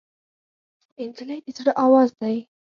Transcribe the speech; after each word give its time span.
نجلۍ 1.07 1.39
د 1.45 1.47
زړه 1.57 1.71
آواز 1.85 2.09
دی. 2.21 2.37